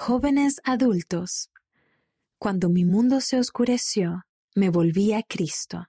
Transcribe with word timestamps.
Jóvenes 0.00 0.60
adultos, 0.62 1.50
cuando 2.38 2.68
mi 2.68 2.84
mundo 2.84 3.20
se 3.20 3.36
oscureció, 3.36 4.22
me 4.54 4.70
volví 4.70 5.12
a 5.12 5.24
Cristo. 5.24 5.88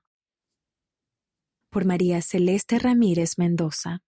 Por 1.69 1.85
María 1.85 2.19
Celeste 2.23 2.79
Ramírez 2.79 3.37
Mendoza. 3.37 4.01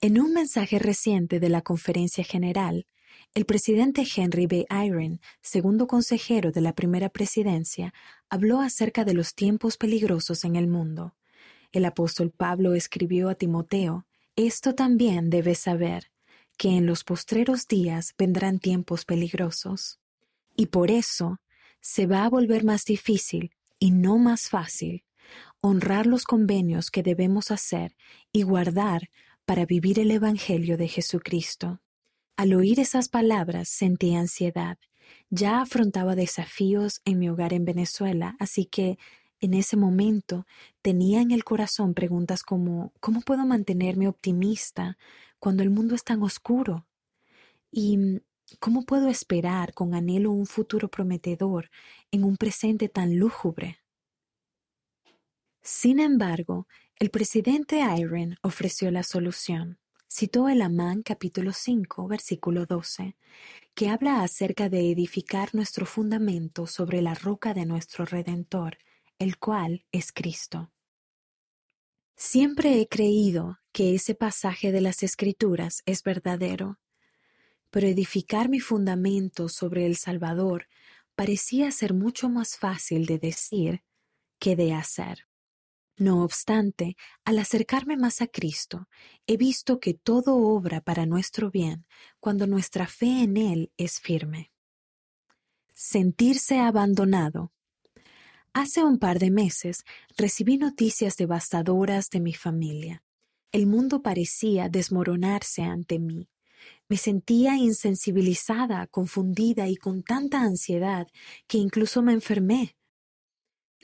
En 0.00 0.18
un 0.18 0.32
mensaje 0.32 0.78
reciente 0.78 1.38
de 1.38 1.50
la 1.50 1.60
Conferencia 1.60 2.24
General, 2.24 2.86
el 3.34 3.44
presidente 3.44 4.06
Henry 4.16 4.46
B. 4.46 4.66
Eyring, 4.70 5.20
segundo 5.42 5.86
consejero 5.86 6.50
de 6.50 6.62
la 6.62 6.72
primera 6.72 7.10
presidencia, 7.10 7.92
habló 8.30 8.60
acerca 8.60 9.04
de 9.04 9.12
los 9.12 9.34
tiempos 9.34 9.76
peligrosos 9.76 10.44
en 10.44 10.56
el 10.56 10.66
mundo. 10.66 11.14
El 11.72 11.84
apóstol 11.84 12.30
Pablo 12.30 12.74
escribió 12.74 13.28
a 13.28 13.34
Timoteo, 13.34 14.06
Esto 14.34 14.74
también 14.74 15.28
debes 15.28 15.58
saber, 15.58 16.11
que 16.56 16.70
en 16.70 16.86
los 16.86 17.04
postreros 17.04 17.66
días 17.66 18.14
vendrán 18.18 18.58
tiempos 18.58 19.04
peligrosos. 19.04 19.98
Y 20.56 20.66
por 20.66 20.90
eso 20.90 21.40
se 21.80 22.06
va 22.06 22.24
a 22.24 22.28
volver 22.28 22.64
más 22.64 22.84
difícil 22.84 23.52
y 23.78 23.90
no 23.90 24.18
más 24.18 24.48
fácil 24.48 25.04
honrar 25.60 26.06
los 26.06 26.24
convenios 26.24 26.90
que 26.90 27.02
debemos 27.02 27.50
hacer 27.50 27.96
y 28.32 28.42
guardar 28.42 29.08
para 29.44 29.64
vivir 29.64 29.98
el 29.98 30.10
Evangelio 30.10 30.76
de 30.76 30.88
Jesucristo. 30.88 31.80
Al 32.36 32.54
oír 32.54 32.80
esas 32.80 33.08
palabras 33.08 33.68
sentí 33.68 34.14
ansiedad. 34.14 34.78
Ya 35.30 35.60
afrontaba 35.60 36.14
desafíos 36.14 37.00
en 37.04 37.18
mi 37.18 37.28
hogar 37.28 37.52
en 37.52 37.64
Venezuela, 37.64 38.36
así 38.38 38.64
que 38.66 38.98
en 39.42 39.54
ese 39.54 39.76
momento 39.76 40.46
tenía 40.82 41.20
en 41.20 41.32
el 41.32 41.44
corazón 41.44 41.94
preguntas 41.94 42.44
como 42.44 42.92
¿cómo 43.00 43.20
puedo 43.20 43.44
mantenerme 43.44 44.08
optimista 44.08 44.96
cuando 45.38 45.64
el 45.64 45.70
mundo 45.70 45.96
es 45.96 46.04
tan 46.04 46.22
oscuro? 46.22 46.86
¿Y 47.72 48.20
cómo 48.60 48.84
puedo 48.84 49.08
esperar 49.08 49.74
con 49.74 49.94
anhelo 49.94 50.30
un 50.30 50.46
futuro 50.46 50.88
prometedor 50.88 51.70
en 52.12 52.22
un 52.22 52.36
presente 52.36 52.88
tan 52.88 53.18
lúgubre? 53.18 53.78
Sin 55.60 55.98
embargo, 55.98 56.68
el 56.96 57.10
presidente 57.10 57.80
Iron 57.98 58.36
ofreció 58.42 58.92
la 58.92 59.02
solución. 59.02 59.78
Citó 60.08 60.48
el 60.48 60.62
Amán 60.62 61.02
capítulo 61.02 61.52
5, 61.52 62.06
versículo 62.06 62.66
12, 62.66 63.16
que 63.74 63.88
habla 63.88 64.22
acerca 64.22 64.68
de 64.68 64.92
edificar 64.92 65.52
nuestro 65.52 65.86
fundamento 65.86 66.66
sobre 66.66 67.02
la 67.02 67.14
roca 67.14 67.54
de 67.54 67.64
nuestro 67.64 68.04
Redentor, 68.04 68.76
el 69.18 69.38
cual 69.38 69.84
es 69.92 70.12
Cristo. 70.12 70.72
Siempre 72.16 72.80
he 72.80 72.88
creído 72.88 73.58
que 73.72 73.94
ese 73.94 74.14
pasaje 74.14 74.70
de 74.70 74.80
las 74.80 75.02
Escrituras 75.02 75.82
es 75.86 76.02
verdadero, 76.02 76.78
pero 77.70 77.86
edificar 77.86 78.48
mi 78.48 78.60
fundamento 78.60 79.48
sobre 79.48 79.86
el 79.86 79.96
Salvador 79.96 80.68
parecía 81.14 81.70
ser 81.70 81.94
mucho 81.94 82.28
más 82.28 82.56
fácil 82.56 83.06
de 83.06 83.18
decir 83.18 83.82
que 84.38 84.56
de 84.56 84.74
hacer. 84.74 85.26
No 85.96 86.22
obstante, 86.22 86.96
al 87.24 87.38
acercarme 87.38 87.96
más 87.96 88.22
a 88.22 88.26
Cristo, 88.26 88.88
he 89.26 89.36
visto 89.36 89.78
que 89.78 89.94
todo 89.94 90.36
obra 90.36 90.80
para 90.80 91.06
nuestro 91.06 91.50
bien 91.50 91.86
cuando 92.18 92.46
nuestra 92.46 92.86
fe 92.86 93.22
en 93.22 93.36
Él 93.36 93.72
es 93.76 94.00
firme. 94.00 94.52
Sentirse 95.74 96.58
abandonado 96.58 97.52
Hace 98.54 98.84
un 98.84 98.98
par 98.98 99.18
de 99.18 99.30
meses 99.30 99.82
recibí 100.18 100.58
noticias 100.58 101.16
devastadoras 101.16 102.10
de 102.10 102.20
mi 102.20 102.34
familia. 102.34 103.02
El 103.50 103.66
mundo 103.66 104.02
parecía 104.02 104.68
desmoronarse 104.68 105.62
ante 105.62 105.98
mí. 105.98 106.28
Me 106.86 106.98
sentía 106.98 107.56
insensibilizada, 107.56 108.86
confundida 108.88 109.68
y 109.68 109.76
con 109.76 110.02
tanta 110.02 110.42
ansiedad 110.42 111.08
que 111.46 111.56
incluso 111.56 112.02
me 112.02 112.12
enfermé. 112.12 112.76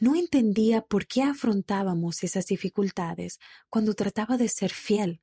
No 0.01 0.15
entendía 0.15 0.83
por 0.83 1.07
qué 1.07 1.23
afrontábamos 1.23 2.23
esas 2.23 2.45
dificultades 2.45 3.39
cuando 3.71 3.95
trataba 3.95 4.37
de 4.37 4.51
ser 4.51 4.71
fiel. 4.71 5.23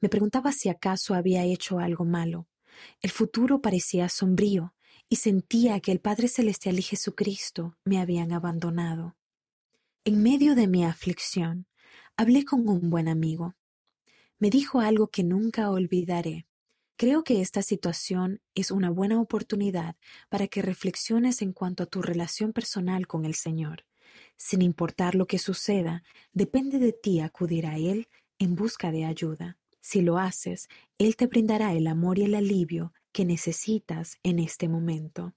Me 0.00 0.08
preguntaba 0.08 0.52
si 0.52 0.68
acaso 0.68 1.14
había 1.14 1.42
hecho 1.42 1.80
algo 1.80 2.04
malo. 2.04 2.46
El 3.00 3.10
futuro 3.10 3.60
parecía 3.60 4.08
sombrío 4.08 4.73
y 5.08 5.16
sentía 5.16 5.80
que 5.80 5.92
el 5.92 6.00
Padre 6.00 6.28
Celestial 6.28 6.78
y 6.78 6.82
Jesucristo 6.82 7.76
me 7.84 8.00
habían 8.00 8.32
abandonado. 8.32 9.16
En 10.04 10.22
medio 10.22 10.54
de 10.54 10.66
mi 10.66 10.84
aflicción, 10.84 11.66
hablé 12.16 12.44
con 12.44 12.68
un 12.68 12.90
buen 12.90 13.08
amigo. 13.08 13.54
Me 14.38 14.50
dijo 14.50 14.80
algo 14.80 15.08
que 15.08 15.24
nunca 15.24 15.70
olvidaré. 15.70 16.46
Creo 16.96 17.24
que 17.24 17.40
esta 17.40 17.62
situación 17.62 18.40
es 18.54 18.70
una 18.70 18.90
buena 18.90 19.20
oportunidad 19.20 19.96
para 20.28 20.46
que 20.46 20.62
reflexiones 20.62 21.42
en 21.42 21.52
cuanto 21.52 21.82
a 21.82 21.86
tu 21.86 22.02
relación 22.02 22.52
personal 22.52 23.06
con 23.06 23.24
el 23.24 23.34
Señor. 23.34 23.84
Sin 24.36 24.62
importar 24.62 25.14
lo 25.14 25.26
que 25.26 25.38
suceda, 25.38 26.02
depende 26.32 26.78
de 26.78 26.92
ti 26.92 27.20
acudir 27.20 27.66
a 27.66 27.78
Él 27.78 28.08
en 28.38 28.54
busca 28.54 28.92
de 28.92 29.04
ayuda. 29.04 29.58
Si 29.80 30.02
lo 30.02 30.18
haces, 30.18 30.68
Él 30.98 31.16
te 31.16 31.26
brindará 31.26 31.72
el 31.72 31.86
amor 31.86 32.18
y 32.18 32.24
el 32.24 32.34
alivio 32.34 32.92
que 33.14 33.24
necesitas 33.24 34.18
en 34.24 34.40
este 34.40 34.68
momento. 34.68 35.34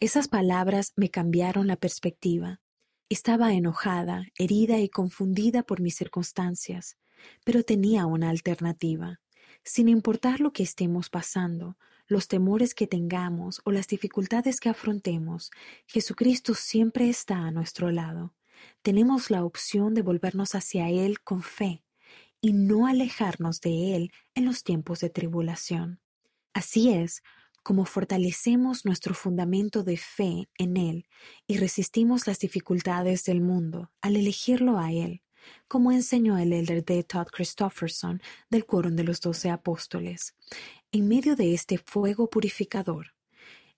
Esas 0.00 0.26
palabras 0.26 0.92
me 0.96 1.10
cambiaron 1.10 1.68
la 1.68 1.76
perspectiva. 1.76 2.60
Estaba 3.08 3.54
enojada, 3.54 4.26
herida 4.36 4.80
y 4.80 4.88
confundida 4.88 5.62
por 5.62 5.80
mis 5.80 5.94
circunstancias, 5.94 6.98
pero 7.44 7.62
tenía 7.62 8.04
una 8.06 8.30
alternativa. 8.30 9.20
Sin 9.62 9.88
importar 9.88 10.40
lo 10.40 10.52
que 10.52 10.64
estemos 10.64 11.08
pasando, 11.08 11.78
los 12.08 12.26
temores 12.26 12.74
que 12.74 12.88
tengamos 12.88 13.60
o 13.64 13.70
las 13.70 13.86
dificultades 13.86 14.58
que 14.58 14.68
afrontemos, 14.68 15.52
Jesucristo 15.86 16.54
siempre 16.54 17.08
está 17.08 17.36
a 17.36 17.52
nuestro 17.52 17.92
lado. 17.92 18.34
Tenemos 18.82 19.30
la 19.30 19.44
opción 19.44 19.94
de 19.94 20.02
volvernos 20.02 20.56
hacia 20.56 20.90
Él 20.90 21.20
con 21.20 21.42
fe 21.42 21.84
y 22.40 22.54
no 22.54 22.88
alejarnos 22.88 23.60
de 23.60 23.94
Él 23.94 24.12
en 24.34 24.46
los 24.46 24.64
tiempos 24.64 24.98
de 24.98 25.10
tribulación. 25.10 26.01
Así 26.52 26.92
es 26.92 27.22
como 27.62 27.84
fortalecemos 27.84 28.84
nuestro 28.84 29.14
fundamento 29.14 29.84
de 29.84 29.96
fe 29.96 30.48
en 30.58 30.76
Él 30.76 31.06
y 31.46 31.58
resistimos 31.58 32.26
las 32.26 32.40
dificultades 32.40 33.24
del 33.24 33.40
mundo 33.40 33.90
al 34.00 34.16
elegirlo 34.16 34.78
a 34.78 34.92
Él, 34.92 35.22
como 35.68 35.92
enseñó 35.92 36.38
el 36.38 36.52
elder 36.52 36.84
de 36.84 37.04
Todd 37.04 37.28
Christofferson 37.28 38.20
del 38.50 38.66
Quórum 38.66 38.96
de 38.96 39.04
los 39.04 39.20
Doce 39.20 39.50
Apóstoles. 39.50 40.34
En 40.90 41.08
medio 41.08 41.36
de 41.36 41.54
este 41.54 41.78
fuego 41.78 42.28
purificador, 42.28 43.14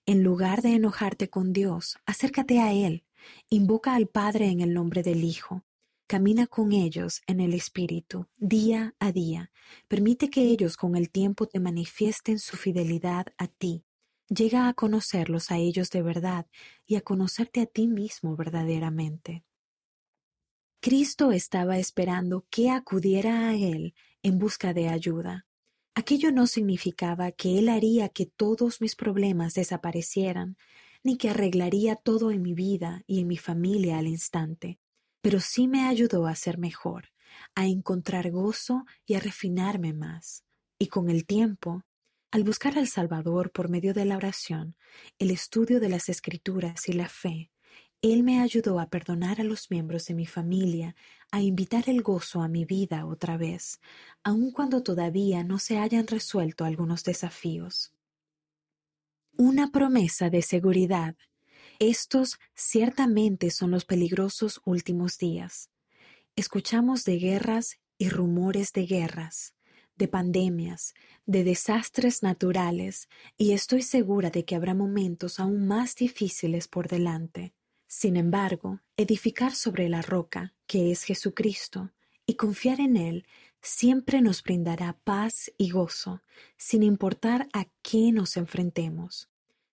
en 0.05 0.23
lugar 0.23 0.61
de 0.61 0.75
enojarte 0.75 1.29
con 1.29 1.53
Dios, 1.53 1.97
acércate 2.05 2.59
a 2.59 2.73
Él, 2.73 3.03
invoca 3.49 3.95
al 3.95 4.07
Padre 4.07 4.49
en 4.49 4.61
el 4.61 4.73
nombre 4.73 5.01
del 5.01 5.23
Hijo, 5.23 5.63
Camina 6.07 6.45
con 6.45 6.71
ellos 6.71 7.23
en 7.25 7.39
el 7.39 7.55
Espíritu 7.55 8.27
día 8.37 8.93
a 8.99 9.11
día. 9.11 9.51
Permite 9.87 10.29
que 10.29 10.43
ellos 10.43 10.77
con 10.77 10.95
el 10.95 11.09
tiempo 11.09 11.47
te 11.47 11.59
manifiesten 11.59 12.37
su 12.37 12.57
fidelidad 12.57 13.25
a 13.39 13.47
ti. 13.47 13.85
Llega 14.29 14.67
a 14.67 14.75
conocerlos 14.75 15.49
a 15.49 15.57
ellos 15.57 15.89
de 15.89 16.03
verdad 16.03 16.45
y 16.85 16.95
a 16.95 17.01
conocerte 17.01 17.59
a 17.59 17.65
ti 17.65 17.87
mismo 17.87 18.35
verdaderamente. 18.35 19.45
Cristo 20.79 21.31
estaba 21.31 21.79
esperando 21.79 22.45
que 22.51 22.69
acudiera 22.69 23.49
a 23.49 23.55
Él 23.55 23.95
en 24.21 24.37
busca 24.37 24.75
de 24.75 24.89
ayuda. 24.89 25.47
Aquello 25.95 26.31
no 26.31 26.45
significaba 26.45 27.31
que 27.31 27.57
Él 27.57 27.67
haría 27.67 28.09
que 28.09 28.27
todos 28.27 28.79
mis 28.79 28.95
problemas 28.95 29.55
desaparecieran, 29.55 30.55
ni 31.03 31.17
que 31.17 31.31
arreglaría 31.31 31.95
todo 31.95 32.29
en 32.29 32.43
mi 32.43 32.53
vida 32.53 33.01
y 33.07 33.21
en 33.21 33.27
mi 33.27 33.37
familia 33.37 33.97
al 33.97 34.05
instante 34.05 34.77
pero 35.25 35.39
sí 35.39 35.67
me 35.67 35.87
ayudó 35.87 36.27
a 36.27 36.35
ser 36.35 36.59
mejor, 36.59 37.09
a 37.55 37.65
encontrar 37.65 38.29
gozo 38.29 38.85
y 39.07 39.15
a 39.15 39.19
refinarme 39.19 39.91
más. 39.91 40.43
Y 40.77 40.85
con 40.85 41.09
el 41.09 41.25
tiempo, 41.25 41.81
al 42.29 42.43
buscar 42.43 42.77
al 42.77 42.87
Salvador 42.87 43.51
por 43.51 43.67
medio 43.67 43.95
de 43.95 44.05
la 44.05 44.17
oración, 44.17 44.75
el 45.17 45.31
estudio 45.31 45.79
de 45.79 45.89
las 45.89 46.09
escrituras 46.09 46.87
y 46.89 46.93
la 46.93 47.09
fe, 47.09 47.49
Él 48.03 48.21
me 48.21 48.39
ayudó 48.39 48.79
a 48.79 48.91
perdonar 48.91 49.41
a 49.41 49.43
los 49.43 49.71
miembros 49.71 50.05
de 50.05 50.13
mi 50.13 50.27
familia, 50.27 50.95
a 51.31 51.41
invitar 51.41 51.89
el 51.89 52.03
gozo 52.03 52.43
a 52.43 52.47
mi 52.47 52.63
vida 52.63 53.07
otra 53.07 53.35
vez, 53.35 53.79
aun 54.23 54.51
cuando 54.51 54.83
todavía 54.83 55.43
no 55.43 55.57
se 55.57 55.79
hayan 55.79 56.05
resuelto 56.05 56.65
algunos 56.65 57.03
desafíos. 57.03 57.91
Una 59.37 59.71
promesa 59.71 60.29
de 60.29 60.43
seguridad 60.43 61.15
estos 61.79 62.39
ciertamente 62.53 63.49
son 63.51 63.71
los 63.71 63.85
peligrosos 63.85 64.61
últimos 64.65 65.17
días. 65.17 65.69
Escuchamos 66.35 67.05
de 67.05 67.17
guerras 67.17 67.79
y 67.97 68.09
rumores 68.09 68.73
de 68.73 68.85
guerras, 68.85 69.53
de 69.95 70.07
pandemias, 70.07 70.93
de 71.25 71.43
desastres 71.43 72.23
naturales, 72.23 73.07
y 73.37 73.53
estoy 73.53 73.81
segura 73.81 74.29
de 74.29 74.43
que 74.43 74.55
habrá 74.55 74.73
momentos 74.73 75.39
aún 75.39 75.67
más 75.67 75.95
difíciles 75.95 76.67
por 76.67 76.87
delante. 76.87 77.53
Sin 77.87 78.17
embargo, 78.17 78.81
edificar 78.97 79.55
sobre 79.55 79.87
la 79.89 80.01
roca, 80.01 80.53
que 80.67 80.91
es 80.91 81.03
Jesucristo, 81.03 81.91
y 82.25 82.35
confiar 82.35 82.79
en 82.79 82.97
Él 82.97 83.25
siempre 83.61 84.21
nos 84.21 84.43
brindará 84.43 84.97
paz 85.03 85.51
y 85.57 85.71
gozo, 85.71 86.21
sin 86.57 86.83
importar 86.83 87.47
a 87.53 87.65
qué 87.81 88.11
nos 88.11 88.37
enfrentemos. 88.37 89.29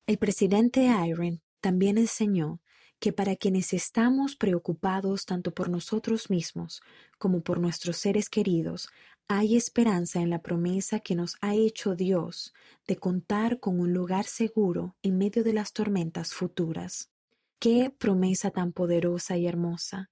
El 0.06 0.18
presidente 0.18 0.90
Iron 1.06 1.42
también 1.62 1.96
enseñó 1.96 2.60
que 2.98 3.12
para 3.12 3.36
quienes 3.36 3.72
estamos 3.72 4.36
preocupados 4.36 5.24
tanto 5.24 5.54
por 5.54 5.70
nosotros 5.70 6.28
mismos 6.28 6.82
como 7.18 7.40
por 7.40 7.58
nuestros 7.58 7.96
seres 7.96 8.28
queridos, 8.28 8.90
hay 9.28 9.56
esperanza 9.56 10.20
en 10.20 10.28
la 10.28 10.42
promesa 10.42 11.00
que 11.00 11.14
nos 11.14 11.36
ha 11.40 11.54
hecho 11.54 11.94
Dios 11.94 12.52
de 12.86 12.96
contar 12.96 13.60
con 13.60 13.80
un 13.80 13.94
lugar 13.94 14.24
seguro 14.26 14.96
en 15.02 15.16
medio 15.16 15.42
de 15.42 15.54
las 15.54 15.72
tormentas 15.72 16.34
futuras. 16.34 17.10
Qué 17.58 17.90
promesa 17.96 18.50
tan 18.50 18.72
poderosa 18.72 19.36
y 19.36 19.46
hermosa. 19.46 20.10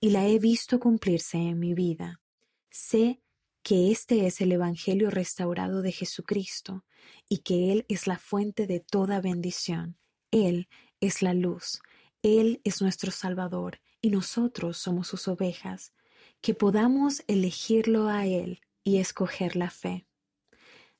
Y 0.00 0.10
la 0.10 0.26
he 0.28 0.38
visto 0.38 0.78
cumplirse 0.78 1.38
en 1.38 1.58
mi 1.58 1.74
vida. 1.74 2.20
Sé 2.70 3.20
que 3.62 3.90
este 3.90 4.26
es 4.26 4.40
el 4.40 4.52
Evangelio 4.52 5.10
restaurado 5.10 5.82
de 5.82 5.92
Jesucristo 5.92 6.84
y 7.28 7.38
que 7.38 7.72
Él 7.72 7.86
es 7.88 8.06
la 8.06 8.18
fuente 8.18 8.66
de 8.66 8.80
toda 8.80 9.20
bendición. 9.20 9.98
Él 10.30 10.68
es 11.00 11.22
la 11.22 11.34
luz, 11.34 11.80
él 12.22 12.60
es 12.64 12.82
nuestro 12.82 13.10
Salvador 13.10 13.80
y 14.02 14.10
nosotros 14.10 14.76
somos 14.76 15.08
sus 15.08 15.26
ovejas, 15.26 15.94
que 16.42 16.54
podamos 16.54 17.22
elegirlo 17.28 18.08
a 18.08 18.26
Él 18.26 18.60
y 18.84 18.98
escoger 18.98 19.56
la 19.56 19.70
fe. 19.70 20.06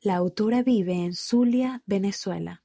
La 0.00 0.16
autora 0.16 0.62
vive 0.62 0.94
en 0.94 1.14
Zulia, 1.14 1.82
Venezuela. 1.84 2.62